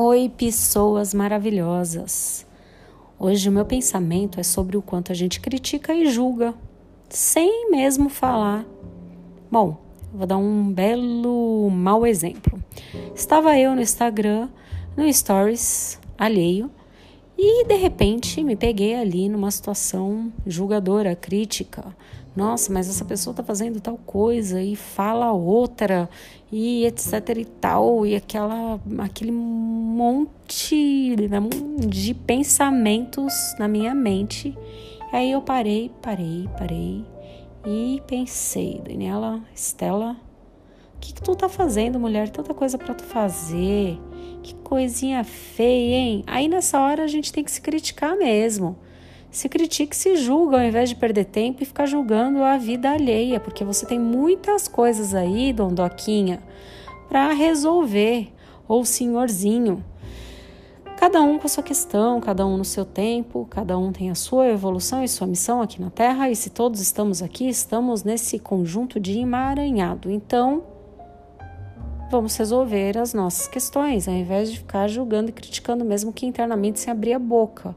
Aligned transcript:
Oi, 0.00 0.28
pessoas 0.28 1.12
maravilhosas! 1.12 2.46
Hoje 3.18 3.48
o 3.48 3.52
meu 3.52 3.64
pensamento 3.64 4.38
é 4.38 4.44
sobre 4.44 4.76
o 4.76 4.80
quanto 4.80 5.10
a 5.10 5.14
gente 5.14 5.40
critica 5.40 5.92
e 5.92 6.08
julga, 6.08 6.54
sem 7.08 7.68
mesmo 7.68 8.08
falar. 8.08 8.64
Bom, 9.50 9.76
vou 10.14 10.24
dar 10.24 10.36
um 10.36 10.72
belo 10.72 11.68
mau 11.72 12.06
exemplo. 12.06 12.62
Estava 13.12 13.58
eu 13.58 13.74
no 13.74 13.80
Instagram, 13.80 14.48
no 14.96 15.12
Stories 15.12 15.98
alheio, 16.16 16.70
e 17.38 17.64
de 17.64 17.76
repente 17.76 18.42
me 18.42 18.56
peguei 18.56 18.96
ali 18.96 19.28
numa 19.28 19.50
situação 19.52 20.32
julgadora, 20.44 21.14
crítica. 21.14 21.96
Nossa, 22.34 22.72
mas 22.72 22.88
essa 22.88 23.04
pessoa 23.04 23.32
está 23.32 23.44
fazendo 23.44 23.80
tal 23.80 23.96
coisa 23.96 24.60
e 24.60 24.74
fala 24.74 25.32
outra 25.32 26.08
e 26.50 26.84
etc 26.84 27.36
e 27.36 27.44
tal 27.44 28.04
e 28.04 28.16
aquela 28.16 28.80
aquele 28.98 29.32
monte 29.32 31.16
de 31.86 32.14
pensamentos 32.14 33.32
na 33.58 33.68
minha 33.68 33.94
mente. 33.94 34.56
E 35.12 35.16
aí 35.16 35.30
eu 35.32 35.40
parei, 35.40 35.92
parei, 36.02 36.48
parei 36.58 37.04
e 37.64 38.02
pensei, 38.06 38.80
Daniela, 38.84 39.40
Estela, 39.54 40.16
o 40.98 41.00
que, 41.00 41.12
que 41.12 41.22
tu 41.22 41.36
tá 41.36 41.48
fazendo, 41.48 41.98
mulher? 41.98 42.28
Tanta 42.28 42.52
coisa 42.52 42.76
para 42.76 42.92
tu 42.92 43.04
fazer. 43.04 43.96
Que 44.42 44.52
coisinha 44.56 45.22
feia, 45.22 45.94
hein? 45.94 46.24
Aí 46.26 46.48
nessa 46.48 46.80
hora 46.80 47.04
a 47.04 47.06
gente 47.06 47.32
tem 47.32 47.44
que 47.44 47.52
se 47.52 47.60
criticar 47.60 48.16
mesmo. 48.16 48.76
Se 49.30 49.48
critica 49.48 49.94
e 49.94 49.96
se 49.96 50.16
julga 50.16 50.56
ao 50.56 50.64
invés 50.64 50.88
de 50.88 50.96
perder 50.96 51.26
tempo 51.26 51.62
e 51.62 51.66
ficar 51.66 51.86
julgando 51.86 52.42
a 52.42 52.58
vida 52.58 52.90
alheia, 52.90 53.38
porque 53.38 53.64
você 53.64 53.86
tem 53.86 53.98
muitas 53.98 54.66
coisas 54.66 55.14
aí, 55.14 55.52
Dondoquinha, 55.52 56.42
para 57.08 57.32
resolver, 57.32 58.32
ou 58.66 58.84
senhorzinho. 58.84 59.84
Cada 60.96 61.22
um 61.22 61.38
com 61.38 61.46
a 61.46 61.48
sua 61.48 61.62
questão, 61.62 62.20
cada 62.20 62.44
um 62.44 62.56
no 62.56 62.64
seu 62.64 62.84
tempo, 62.84 63.46
cada 63.48 63.78
um 63.78 63.92
tem 63.92 64.10
a 64.10 64.16
sua 64.16 64.48
evolução 64.48 65.04
e 65.04 65.08
sua 65.08 65.28
missão 65.28 65.62
aqui 65.62 65.80
na 65.80 65.90
Terra, 65.90 66.28
e 66.28 66.34
se 66.34 66.50
todos 66.50 66.80
estamos 66.80 67.22
aqui, 67.22 67.48
estamos 67.48 68.02
nesse 68.02 68.40
conjunto 68.40 68.98
de 68.98 69.16
emaranhado. 69.16 70.10
Então, 70.10 70.77
vamos 72.10 72.36
resolver 72.36 72.96
as 72.96 73.12
nossas 73.12 73.46
questões, 73.46 74.08
ao 74.08 74.14
invés 74.14 74.50
de 74.50 74.58
ficar 74.58 74.88
julgando 74.88 75.30
e 75.30 75.32
criticando, 75.32 75.84
mesmo 75.84 76.12
que 76.12 76.26
internamente 76.26 76.80
sem 76.80 76.90
abrir 76.90 77.12
a 77.12 77.18
boca. 77.18 77.74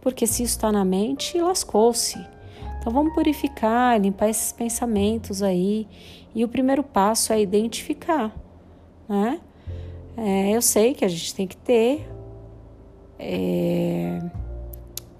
Porque 0.00 0.26
se 0.26 0.42
isso 0.42 0.56
está 0.56 0.72
na 0.72 0.84
mente, 0.84 1.38
lascou-se. 1.38 2.18
Então 2.78 2.92
vamos 2.92 3.12
purificar, 3.12 4.00
limpar 4.00 4.30
esses 4.30 4.52
pensamentos 4.52 5.42
aí. 5.42 5.86
E 6.34 6.44
o 6.44 6.48
primeiro 6.48 6.82
passo 6.82 7.32
é 7.32 7.40
identificar, 7.40 8.34
né? 9.08 9.40
É, 10.16 10.50
eu 10.50 10.62
sei 10.62 10.94
que 10.94 11.04
a 11.04 11.08
gente 11.08 11.34
tem 11.34 11.46
que 11.46 11.56
ter 11.56 12.08
é, 13.18 14.20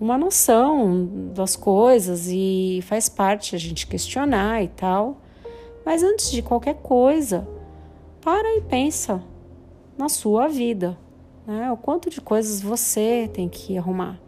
uma 0.01 0.17
noção 0.17 1.08
das 1.34 1.56
coisas 1.56 2.28
e 2.28 2.81
faz 2.83 3.08
parte 3.08 3.55
a 3.55 3.58
gente 3.58 3.86
questionar 3.86 4.62
e 4.62 4.69
tal. 4.69 5.19
Mas 5.84 6.03
antes 6.03 6.31
de 6.31 6.42
qualquer 6.42 6.77
coisa, 6.77 7.47
para 8.21 8.57
e 8.57 8.61
pensa 8.61 9.23
na 9.97 10.09
sua 10.09 10.49
vida, 10.49 10.97
né? 11.47 11.71
O 11.73 11.77
quanto 11.77 12.11
de 12.11 12.21
coisas 12.21 12.61
você 12.61 13.31
tem 13.33 13.49
que 13.49 13.77
arrumar. 13.77 14.19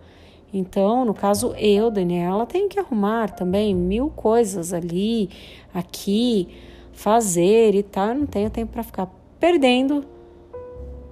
Então, 0.53 1.05
no 1.05 1.15
caso 1.15 1.55
eu, 1.57 1.91
Daniela, 1.91 2.47
tenho 2.47 2.69
que 2.69 2.79
arrumar 2.79 3.31
também 3.31 3.75
mil 3.75 4.11
coisas 4.11 4.73
ali, 4.73 5.31
aqui, 5.73 6.49
fazer 6.93 7.75
e 7.75 7.83
tal. 7.83 8.09
Eu 8.09 8.15
não 8.17 8.27
tenho 8.27 8.51
tempo 8.51 8.73
para 8.73 8.83
ficar 8.83 9.09
perdendo, 9.41 10.05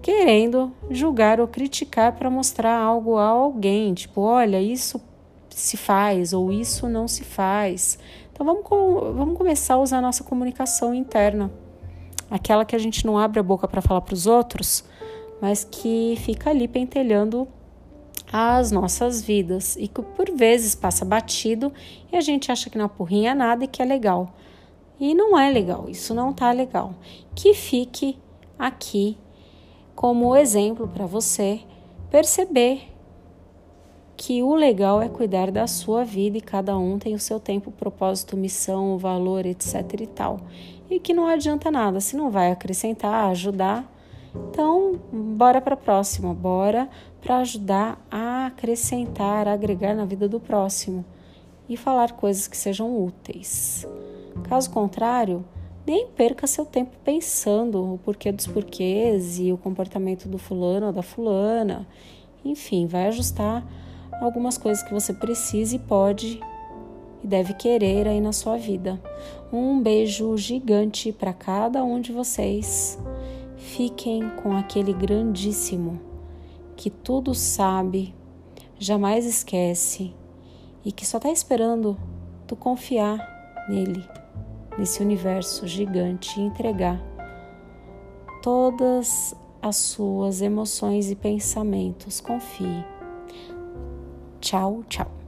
querendo 0.03 0.73
julgar 0.91 1.41
ou 1.41 1.48
criticar 1.48 2.12
para 2.12 2.28
mostrar 2.28 2.78
algo 2.78 3.17
a 3.17 3.27
alguém, 3.27 3.95
tipo, 3.95 4.20
olha, 4.20 4.61
isso 4.61 5.01
se 5.48 5.77
faz 5.77 6.33
ou 6.33 6.52
isso 6.52 6.89
não 6.89 7.08
se 7.08 7.24
faz. 7.24 7.98
Então 8.33 8.45
vamos, 8.45 8.63
vamos 9.17 9.36
começar 9.36 9.74
a 9.74 9.80
usar 9.80 9.98
a 9.98 10.02
nossa 10.02 10.23
comunicação 10.23 10.95
interna 10.95 11.51
aquela 12.30 12.64
que 12.64 12.77
a 12.77 12.79
gente 12.79 13.05
não 13.05 13.18
abre 13.18 13.41
a 13.41 13.42
boca 13.42 13.67
para 13.67 13.83
falar 13.83 14.01
para 14.01 14.14
os 14.14 14.27
outros, 14.27 14.85
mas 15.41 15.64
que 15.64 16.17
fica 16.20 16.51
ali 16.51 16.68
pentelhando 16.68 17.48
as 18.33 18.70
nossas 18.70 19.20
vidas 19.20 19.77
e 19.77 19.89
que 19.89 20.01
por 20.01 20.30
vezes 20.30 20.74
passa 20.74 21.05
batido 21.05 21.73
e 22.13 22.17
a 22.17 22.20
gente 22.20 22.52
acha 22.52 22.70
que 22.70 22.79
não 22.79 22.85
apurrinha 22.85 23.35
nada 23.35 23.64
e 23.64 23.69
que 23.69 23.83
é 23.83 23.85
legal. 23.85 24.33
E 25.01 25.14
não 25.14 25.39
é 25.39 25.51
legal, 25.51 25.89
isso 25.89 26.14
não 26.14 26.33
tá 26.33 26.52
legal. 26.52 26.95
Que 27.35 27.55
fique 27.55 28.19
aqui 28.58 29.17
como 29.95 30.36
exemplo 30.36 30.86
para 30.86 31.07
você 31.07 31.61
perceber 32.11 32.90
que 34.17 34.42
o 34.42 34.55
legal 34.55 35.01
é 35.01 35.08
cuidar 35.08 35.51
da 35.51 35.67
sua 35.67 36.05
vida 36.05 36.36
e 36.36 36.42
cada 36.42 36.77
um 36.77 36.98
tem 36.98 37.14
o 37.14 37.19
seu 37.19 37.40
tempo, 37.40 37.70
propósito, 37.70 38.36
missão, 38.36 38.98
valor, 38.98 39.46
etc 39.46 39.74
e 39.98 40.07
tal. 40.07 40.40
E 40.90 40.98
que 40.98 41.14
não 41.14 41.27
adianta 41.27 41.70
nada, 41.70 42.01
se 42.01 42.17
não 42.17 42.30
vai 42.30 42.51
acrescentar, 42.51 43.30
ajudar, 43.30 43.89
então 44.34 45.01
bora 45.12 45.61
para 45.61 45.74
a 45.74 45.77
próxima, 45.77 46.34
bora 46.34 46.89
para 47.20 47.39
ajudar 47.39 48.05
a 48.11 48.46
acrescentar, 48.46 49.46
a 49.46 49.52
agregar 49.52 49.95
na 49.95 50.05
vida 50.05 50.28
do 50.28 50.40
próximo 50.40 51.05
e 51.68 51.77
falar 51.77 52.12
coisas 52.12 52.48
que 52.48 52.56
sejam 52.56 53.05
úteis. 53.05 53.86
Caso 54.48 54.70
contrário, 54.70 55.45
nem 55.86 56.08
perca 56.08 56.46
seu 56.46 56.64
tempo 56.64 56.96
pensando 57.05 57.95
o 57.95 57.98
porquê 57.98 58.33
dos 58.33 58.46
porquês 58.46 59.39
e 59.39 59.52
o 59.52 59.58
comportamento 59.58 60.28
do 60.28 60.39
fulano 60.39 60.86
ou 60.86 60.92
da 60.92 61.02
fulana. 61.02 61.86
Enfim, 62.45 62.86
vai 62.86 63.07
ajustar 63.07 63.64
algumas 64.20 64.58
coisas 64.58 64.83
que 64.83 64.92
você 64.92 65.12
precisa 65.12 65.77
e 65.77 65.78
pode 65.78 66.40
e 67.23 67.27
deve 67.27 67.55
querer 67.55 68.08
aí 68.08 68.20
na 68.20 68.33
sua 68.33 68.57
vida. 68.57 69.01
Um 69.53 69.81
beijo 69.81 70.36
gigante 70.36 71.13
para 71.13 71.33
cada 71.33 71.83
um 71.85 72.01
de 72.01 72.13
vocês. 72.13 72.98
Fiquem 73.57 74.31
com 74.42 74.57
aquele 74.57 74.92
grandíssimo 74.92 76.01
que 76.77 76.89
tudo 76.89 77.35
sabe, 77.35 78.14
jamais 78.79 79.27
esquece 79.27 80.14
e 80.83 80.91
que 80.91 81.07
só 81.07 81.19
está 81.19 81.31
esperando 81.31 81.97
tu 82.47 82.57
confiar 82.57 83.19
nele, 83.69 84.02
nesse 84.79 85.02
universo 85.02 85.67
gigante 85.67 86.41
e 86.41 86.42
entregar 86.42 86.98
todas 88.42 89.35
as 89.61 89.77
suas 89.77 90.41
emoções 90.41 91.11
e 91.11 91.14
pensamentos. 91.14 92.20
Confie. 92.20 92.85
Tchau, 94.41 94.83
tchau. 94.89 95.20